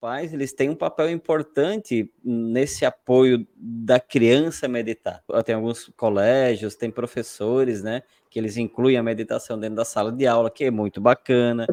pais 0.00 0.32
eles 0.32 0.52
têm 0.52 0.70
um 0.70 0.74
papel 0.74 1.10
importante 1.10 2.10
nesse 2.24 2.84
apoio 2.84 3.46
da 3.56 3.98
criança 4.00 4.66
a 4.66 4.68
meditar. 4.68 5.22
Tem 5.44 5.54
alguns 5.54 5.90
colégios, 5.96 6.74
tem 6.74 6.90
professores, 6.90 7.82
né, 7.82 8.02
que 8.30 8.38
eles 8.38 8.56
incluem 8.56 8.96
a 8.96 9.02
meditação 9.02 9.58
dentro 9.58 9.76
da 9.76 9.84
sala 9.84 10.12
de 10.12 10.26
aula, 10.26 10.50
que 10.50 10.64
é 10.64 10.70
muito 10.70 11.00
bacana. 11.00 11.66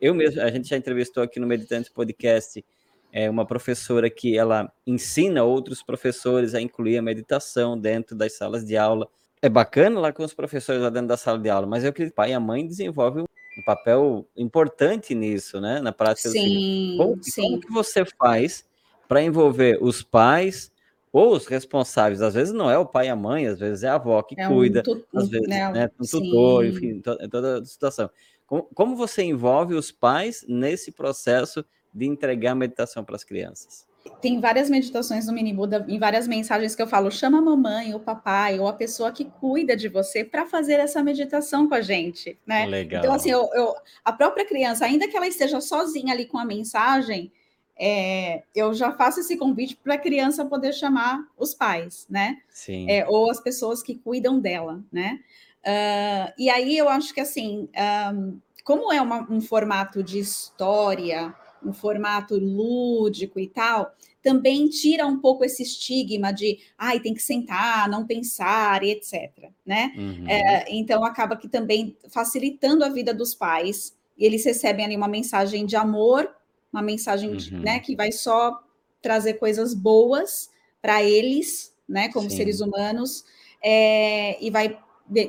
Eu 0.00 0.14
mesmo, 0.14 0.40
a 0.40 0.50
gente 0.50 0.68
já 0.68 0.76
entrevistou 0.76 1.22
aqui 1.22 1.38
no 1.38 1.46
Meditantes 1.46 1.90
Podcast 1.90 2.64
é 3.12 3.28
uma 3.28 3.46
professora 3.46 4.10
que 4.10 4.36
ela 4.36 4.70
ensina 4.86 5.42
outros 5.42 5.82
professores 5.82 6.54
a 6.54 6.60
incluir 6.60 6.98
a 6.98 7.02
meditação 7.02 7.78
dentro 7.78 8.16
das 8.16 8.34
salas 8.34 8.64
de 8.64 8.76
aula. 8.76 9.08
É 9.40 9.48
bacana 9.48 9.98
lá 10.00 10.12
com 10.12 10.24
os 10.24 10.34
professores 10.34 10.82
lá 10.82 10.90
dentro 10.90 11.08
da 11.08 11.16
sala 11.16 11.38
de 11.38 11.48
aula, 11.48 11.66
mas 11.66 11.84
eu 11.84 11.90
acredito 11.90 12.12
que 12.12 12.14
o 12.14 12.16
pai 12.16 12.30
e 12.30 12.34
a 12.34 12.40
mãe 12.40 12.66
desenvolvem 12.66 13.24
um 13.58 13.62
papel 13.62 14.26
importante 14.36 15.14
nisso, 15.14 15.60
né? 15.60 15.80
Na 15.80 15.92
prática 15.92 16.28
sim, 16.28 16.94
como, 16.96 17.22
sim. 17.22 17.42
como 17.42 17.60
que 17.60 17.72
você 17.72 18.04
faz 18.04 18.64
para 19.08 19.20
envolver 19.20 19.78
os 19.82 20.02
pais 20.02 20.70
ou 21.12 21.34
os 21.34 21.46
responsáveis? 21.46 22.22
Às 22.22 22.34
vezes 22.34 22.54
não 22.54 22.70
é 22.70 22.78
o 22.78 22.86
pai 22.86 23.06
e 23.06 23.10
a 23.10 23.16
mãe, 23.16 23.48
às 23.48 23.58
vezes 23.58 23.82
é 23.82 23.88
a 23.88 23.96
avó 23.96 24.22
que 24.22 24.40
É 24.40 24.46
cuida, 24.46 24.82
tu, 24.82 25.04
às 25.12 25.28
vezes 25.28 25.48
né, 25.48 25.72
né, 25.72 25.90
um 25.98 26.04
tutor, 26.04 26.64
sim. 26.64 26.70
enfim, 26.70 27.00
to, 27.00 27.28
toda 27.28 27.58
a 27.58 27.64
situação. 27.64 28.08
Como, 28.46 28.62
como 28.74 28.96
você 28.96 29.24
envolve 29.24 29.74
os 29.74 29.90
pais 29.90 30.44
nesse 30.48 30.92
processo 30.92 31.64
de 31.92 32.06
entregar 32.06 32.52
a 32.52 32.54
meditação 32.54 33.04
para 33.04 33.16
as 33.16 33.24
crianças? 33.24 33.87
Tem 34.20 34.40
várias 34.40 34.68
meditações 34.68 35.26
no 35.26 35.32
Mini 35.32 35.52
Buda, 35.52 35.84
em 35.88 35.98
várias 35.98 36.26
mensagens 36.26 36.74
que 36.74 36.82
eu 36.82 36.86
falo, 36.86 37.10
chama 37.10 37.38
a 37.38 37.42
mamãe, 37.42 37.94
o 37.94 38.00
papai, 38.00 38.58
ou 38.58 38.66
a 38.66 38.72
pessoa 38.72 39.12
que 39.12 39.24
cuida 39.24 39.76
de 39.76 39.88
você 39.88 40.24
para 40.24 40.46
fazer 40.46 40.74
essa 40.74 41.02
meditação 41.02 41.68
com 41.68 41.74
a 41.74 41.80
gente, 41.80 42.38
né? 42.46 42.66
Legal. 42.66 43.00
Então, 43.00 43.14
assim, 43.14 43.30
eu, 43.30 43.48
eu, 43.54 43.74
a 44.04 44.12
própria 44.12 44.44
criança, 44.44 44.84
ainda 44.84 45.08
que 45.08 45.16
ela 45.16 45.26
esteja 45.26 45.60
sozinha 45.60 46.12
ali 46.12 46.26
com 46.26 46.38
a 46.38 46.44
mensagem, 46.44 47.32
é, 47.78 48.42
eu 48.54 48.74
já 48.74 48.92
faço 48.92 49.20
esse 49.20 49.36
convite 49.36 49.76
para 49.76 49.94
a 49.94 49.98
criança 49.98 50.44
poder 50.44 50.72
chamar 50.72 51.24
os 51.36 51.54
pais, 51.54 52.06
né? 52.10 52.38
Sim. 52.48 52.90
É, 52.90 53.06
ou 53.06 53.30
as 53.30 53.40
pessoas 53.40 53.82
que 53.82 53.94
cuidam 53.94 54.40
dela, 54.40 54.82
né? 54.90 55.20
Uh, 55.64 56.32
e 56.38 56.50
aí 56.50 56.76
eu 56.76 56.88
acho 56.88 57.12
que 57.12 57.20
assim, 57.20 57.68
um, 58.14 58.40
como 58.64 58.92
é 58.92 59.00
uma, 59.00 59.30
um 59.30 59.40
formato 59.40 60.02
de 60.02 60.18
história, 60.18 61.34
um 61.64 61.72
formato 61.72 62.36
lúdico 62.38 63.38
e 63.38 63.48
tal, 63.48 63.94
também 64.22 64.68
tira 64.68 65.06
um 65.06 65.18
pouco 65.20 65.44
esse 65.44 65.62
estigma 65.62 66.32
de 66.32 66.58
ai, 66.76 67.00
tem 67.00 67.14
que 67.14 67.22
sentar, 67.22 67.88
não 67.88 68.06
pensar 68.06 68.82
e 68.82 68.90
etc. 68.90 69.50
Né? 69.64 69.92
Uhum. 69.96 70.28
É, 70.28 70.64
então 70.74 71.04
acaba 71.04 71.36
que 71.36 71.48
também 71.48 71.96
facilitando 72.10 72.84
a 72.84 72.88
vida 72.88 73.14
dos 73.14 73.34
pais, 73.34 73.96
e 74.16 74.24
eles 74.24 74.44
recebem 74.44 74.84
ali 74.84 74.96
uma 74.96 75.08
mensagem 75.08 75.64
de 75.64 75.76
amor, 75.76 76.28
uma 76.72 76.82
mensagem 76.82 77.30
Uhum. 77.30 77.60
né, 77.60 77.78
que 77.78 77.94
vai 77.96 78.10
só 78.12 78.58
trazer 79.00 79.34
coisas 79.34 79.72
boas 79.74 80.50
para 80.82 81.02
eles, 81.02 81.74
né, 81.88 82.08
como 82.08 82.28
Sim. 82.28 82.36
seres 82.36 82.60
humanos, 82.60 83.24
é, 83.62 84.42
e 84.44 84.50
vai, 84.50 84.78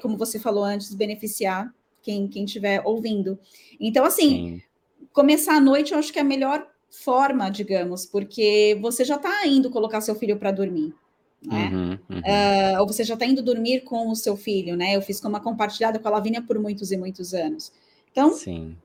como 0.02 0.18
você 0.18 0.40
falou 0.40 0.64
antes, 0.64 0.94
beneficiar 0.94 1.74
quem 2.02 2.28
quem 2.28 2.46
estiver 2.46 2.82
ouvindo. 2.86 3.38
Então, 3.80 4.04
assim, 4.04 4.30
Sim. 4.30 4.62
Começar 5.14 5.56
à 5.56 5.62
noite 5.62 5.94
eu 5.94 6.00
acho 6.00 6.12
que 6.12 6.20
é 6.20 6.22
a 6.22 6.26
melhor 6.26 6.68
forma, 6.90 7.50
digamos, 7.50 8.06
porque 8.06 8.78
você 8.82 9.04
já 9.06 9.16
está 9.16 9.46
indo 9.46 9.70
colocar 9.70 10.02
seu 10.02 10.16
filho 10.16 10.38
para 10.38 10.52
dormir. 10.52 10.94
Né? 11.42 11.70
Uhum, 11.72 12.00
uhum. 12.10 12.20
Uh, 12.20 12.82
ou 12.82 12.88
você 12.88 13.04
já 13.04 13.14
está 13.14 13.26
indo 13.26 13.42
dormir 13.42 13.82
com 13.82 14.10
o 14.10 14.16
seu 14.16 14.36
filho, 14.36 14.76
né? 14.76 14.96
Eu 14.96 15.02
fiz 15.02 15.24
uma 15.24 15.40
compartilhada 15.40 15.98
com 15.98 16.08
a 16.08 16.12
Lavínia 16.12 16.42
por 16.42 16.60
muitos 16.60 16.92
e 16.92 16.98
muitos 16.98 17.34
anos. 17.34 17.72
Então, 18.12 18.34
Sim. 18.34 18.76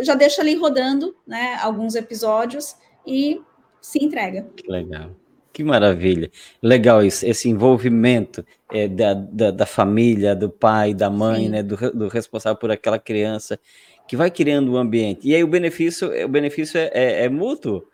já 0.00 0.14
deixa 0.14 0.42
ali 0.42 0.56
rodando, 0.56 1.14
né? 1.24 1.56
Alguns 1.62 1.94
episódios 1.94 2.74
e 3.06 3.40
se 3.80 4.04
entrega. 4.04 4.48
Que 4.56 4.68
legal. 4.68 5.10
Que 5.52 5.64
maravilha. 5.64 6.30
Legal 6.62 7.04
isso, 7.04 7.26
esse 7.26 7.48
envolvimento 7.48 8.44
é, 8.72 8.86
da, 8.86 9.14
da, 9.14 9.50
da, 9.50 9.66
família, 9.66 10.34
do 10.34 10.48
pai, 10.48 10.94
da 10.94 11.10
mãe, 11.10 11.48
né, 11.48 11.62
do, 11.62 11.76
do, 11.90 12.08
responsável 12.08 12.56
por 12.56 12.70
aquela 12.70 13.00
criança, 13.00 13.58
que 14.06 14.16
vai 14.16 14.30
criando 14.30 14.70
o 14.70 14.74
um 14.74 14.76
ambiente. 14.76 15.28
E 15.28 15.34
aí 15.34 15.42
o 15.42 15.48
benefício, 15.48 16.10
o 16.24 16.28
benefício 16.28 16.78
é, 16.78 16.90
é, 16.92 17.24
é, 17.24 17.28
mútuo. 17.28 17.86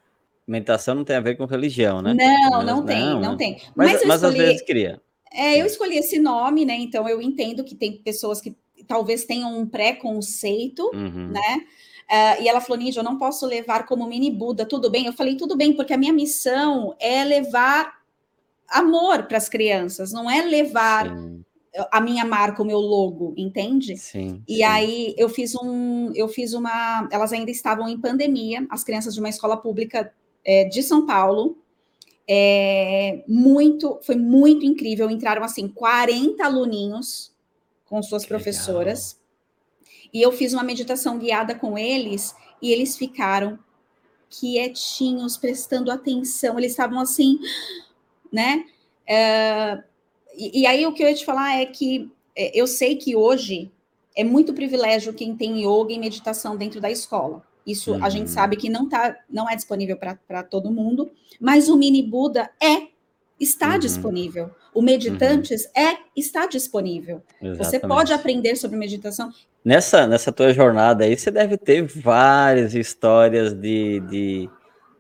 Meditação 0.46 0.94
não 0.94 1.04
tem 1.04 1.16
a 1.16 1.20
ver 1.20 1.36
com 1.36 1.44
religião, 1.44 2.00
né? 2.00 2.14
Não, 2.14 2.50
mas, 2.50 2.66
não 2.66 2.84
tem, 2.84 3.00
não, 3.00 3.20
não 3.20 3.32
né? 3.32 3.36
tem. 3.36 3.62
Mas, 3.74 3.92
mas, 3.92 4.04
mas 4.06 4.22
escolhi, 4.22 4.40
às 4.40 4.46
vezes 4.46 4.62
cria. 4.62 5.00
É, 5.32 5.60
eu 5.60 5.66
escolhi 5.66 5.98
esse 5.98 6.18
nome, 6.18 6.64
né? 6.64 6.74
Então 6.74 7.08
eu 7.08 7.20
entendo 7.20 7.64
que 7.64 7.74
tem 7.74 7.98
pessoas 7.98 8.40
que 8.40 8.56
talvez 8.86 9.24
tenham 9.24 9.58
um 9.58 9.66
preconceito, 9.66 10.88
uhum. 10.94 11.28
né? 11.28 11.60
Uh, 12.08 12.42
e 12.42 12.48
ela 12.48 12.60
falou, 12.60 12.78
Nídia, 12.78 13.00
eu 13.00 13.04
não 13.04 13.18
posso 13.18 13.44
levar 13.44 13.84
como 13.84 14.06
mini 14.06 14.30
Buda, 14.30 14.64
tudo 14.64 14.88
bem? 14.88 15.06
Eu 15.06 15.12
falei, 15.12 15.36
tudo 15.36 15.56
bem, 15.56 15.72
porque 15.72 15.92
a 15.92 15.98
minha 15.98 16.12
missão 16.12 16.94
é 17.00 17.24
levar 17.24 17.96
amor 18.68 19.24
para 19.24 19.36
as 19.36 19.48
crianças, 19.48 20.12
não 20.12 20.30
é 20.30 20.42
levar 20.42 21.08
Sim. 21.08 21.44
A 21.90 22.00
minha 22.00 22.24
marca, 22.24 22.62
o 22.62 22.66
meu 22.66 22.78
logo, 22.78 23.34
entende? 23.36 23.96
Sim. 23.96 24.42
E 24.48 24.56
sim. 24.56 24.62
aí 24.62 25.14
eu 25.16 25.28
fiz 25.28 25.54
um, 25.54 26.12
eu 26.14 26.28
fiz 26.28 26.54
uma, 26.54 27.08
elas 27.10 27.32
ainda 27.32 27.50
estavam 27.50 27.88
em 27.88 28.00
pandemia, 28.00 28.66
as 28.70 28.82
crianças 28.82 29.14
de 29.14 29.20
uma 29.20 29.28
escola 29.28 29.56
pública 29.56 30.12
é, 30.44 30.64
de 30.64 30.82
São 30.82 31.04
Paulo, 31.06 31.58
é, 32.28 33.22
muito, 33.28 34.00
foi 34.02 34.16
muito 34.16 34.64
incrível, 34.64 35.10
entraram 35.10 35.44
assim 35.44 35.68
40 35.68 36.44
aluninhos 36.44 37.32
com 37.84 38.02
suas 38.02 38.22
Que 38.22 38.28
professoras. 38.28 39.12
legal. 39.12 39.26
E 40.12 40.22
eu 40.22 40.32
fiz 40.32 40.52
uma 40.52 40.62
meditação 40.62 41.18
guiada 41.18 41.54
com 41.54 41.76
eles 41.76 42.34
e 42.60 42.72
eles 42.72 42.96
ficaram 42.96 43.58
quietinhos, 44.28 45.36
prestando 45.36 45.90
atenção. 45.90 46.58
Eles 46.58 46.72
estavam 46.72 46.98
assim, 46.98 47.38
né? 48.32 48.64
Uh, 49.08 49.82
e, 50.36 50.62
e, 50.62 50.66
aí 50.66 50.86
o 50.86 50.92
que 50.92 51.02
eu 51.02 51.08
ia 51.08 51.14
te 51.14 51.24
falar 51.24 51.60
é 51.60 51.66
que 51.66 52.10
é, 52.36 52.58
eu 52.58 52.66
sei 52.66 52.96
que 52.96 53.16
hoje 53.16 53.70
é 54.14 54.24
muito 54.24 54.54
privilégio 54.54 55.12
quem 55.12 55.36
tem 55.36 55.60
yoga 55.60 55.92
e 55.92 55.98
meditação 55.98 56.56
dentro 56.56 56.80
da 56.80 56.90
escola. 56.90 57.42
Isso 57.66 57.92
uhum. 57.92 58.04
a 58.04 58.08
gente 58.08 58.30
sabe 58.30 58.56
que 58.56 58.68
não, 58.68 58.88
tá, 58.88 59.16
não 59.28 59.48
é 59.50 59.56
disponível 59.56 59.96
para 59.96 60.42
todo 60.42 60.70
mundo, 60.70 61.10
mas 61.40 61.68
o 61.68 61.76
mini 61.76 62.02
Buda 62.02 62.48
é 62.62 62.88
está 63.38 63.72
uhum. 63.72 63.78
disponível. 63.78 64.50
O 64.72 64.82
Meditantes 64.82 65.64
uhum. 65.64 65.82
é 65.82 65.98
está 66.14 66.46
disponível. 66.46 67.22
Exatamente. 67.40 67.64
Você 67.64 67.80
pode 67.80 68.12
aprender 68.12 68.56
sobre 68.56 68.76
meditação. 68.76 69.30
Nessa, 69.64 70.06
nessa 70.06 70.30
tua 70.30 70.52
jornada 70.52 71.04
aí, 71.04 71.16
você 71.16 71.30
deve 71.30 71.56
ter 71.56 71.82
várias 71.82 72.74
histórias 72.74 73.52
de, 73.52 74.00
de 74.00 74.50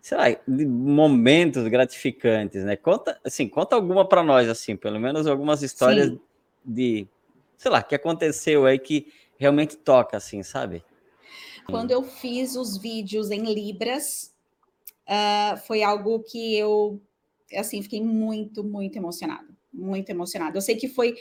sei 0.06 0.16
lá, 0.16 0.28
de 0.46 0.64
momentos 0.64 1.66
gratificantes, 1.66 2.62
né? 2.62 2.76
Conta, 2.76 3.20
assim, 3.24 3.48
conta 3.48 3.74
alguma 3.74 4.08
para 4.08 4.22
nós, 4.22 4.48
assim, 4.48 4.76
pelo 4.76 5.00
menos 5.00 5.26
algumas 5.26 5.64
histórias 5.64 6.10
Sim. 6.10 6.20
de, 6.64 7.08
sei 7.56 7.72
lá, 7.72 7.82
que 7.82 7.92
aconteceu 7.92 8.66
aí 8.66 8.78
que 8.78 9.12
realmente 9.36 9.76
toca, 9.76 10.16
assim, 10.16 10.44
sabe? 10.44 10.84
Quando 11.64 11.90
eu 11.90 12.04
fiz 12.04 12.54
os 12.54 12.78
vídeos 12.78 13.32
em 13.32 13.52
Libras, 13.52 14.32
uh, 15.08 15.56
foi 15.66 15.82
algo 15.82 16.20
que 16.20 16.56
eu, 16.56 17.00
assim, 17.56 17.82
fiquei 17.82 18.00
muito, 18.00 18.62
muito 18.62 18.94
emocionada. 18.96 19.48
Muito 19.72 20.08
emocionada. 20.08 20.56
Eu 20.56 20.62
sei 20.62 20.76
que 20.76 20.86
foi. 20.86 21.16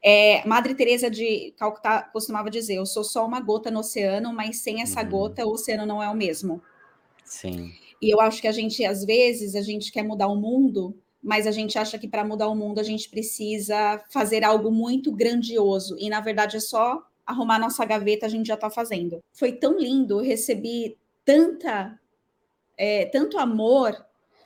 É, 0.00 0.46
Madre 0.46 0.76
Teresa 0.76 1.10
de 1.10 1.52
Calcutá 1.58 2.02
costumava 2.02 2.48
dizer: 2.48 2.76
Eu 2.76 2.86
sou 2.86 3.02
só 3.02 3.26
uma 3.26 3.40
gota 3.40 3.68
no 3.68 3.80
oceano, 3.80 4.32
mas 4.32 4.58
sem 4.60 4.80
essa 4.80 5.02
uhum. 5.02 5.08
gota, 5.08 5.44
o 5.44 5.54
oceano 5.54 5.84
não 5.84 6.00
é 6.00 6.08
o 6.08 6.14
mesmo. 6.14 6.62
Sim. 7.24 7.74
E 8.00 8.12
eu 8.12 8.20
acho 8.20 8.40
que 8.40 8.48
a 8.48 8.52
gente, 8.52 8.84
às 8.84 9.04
vezes, 9.04 9.54
a 9.54 9.62
gente 9.62 9.90
quer 9.90 10.02
mudar 10.02 10.28
o 10.28 10.36
mundo, 10.36 10.96
mas 11.22 11.46
a 11.46 11.50
gente 11.50 11.78
acha 11.78 11.98
que 11.98 12.08
para 12.08 12.24
mudar 12.24 12.48
o 12.48 12.54
mundo 12.54 12.78
a 12.78 12.82
gente 12.82 13.08
precisa 13.08 14.02
fazer 14.10 14.44
algo 14.44 14.70
muito 14.70 15.12
grandioso. 15.12 15.96
E 15.98 16.08
na 16.08 16.20
verdade 16.20 16.56
é 16.56 16.60
só 16.60 17.02
arrumar 17.26 17.58
nossa 17.58 17.84
gaveta, 17.84 18.26
a 18.26 18.28
gente 18.28 18.46
já 18.46 18.54
está 18.54 18.70
fazendo. 18.70 19.22
Foi 19.32 19.52
tão 19.52 19.78
lindo, 19.78 20.20
recebi 20.20 20.96
tanta, 21.24 21.98
é, 22.76 23.06
tanto 23.06 23.36
amor. 23.36 23.92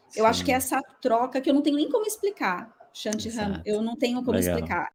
Sim. 0.09 0.21
Eu 0.21 0.27
acho 0.27 0.45
que 0.45 0.51
é 0.51 0.57
essa 0.57 0.81
troca 1.01 1.41
que 1.41 1.49
eu 1.49 1.55
não 1.55 1.63
tenho 1.63 1.77
nem 1.77 1.89
como 1.89 2.07
explicar, 2.07 2.75
Shanti 2.93 3.29
Ram, 3.29 3.63
eu 3.65 3.81
não 3.81 3.97
tenho 3.97 4.23
como 4.25 4.37
Legal. 4.37 4.57
explicar. 4.57 4.93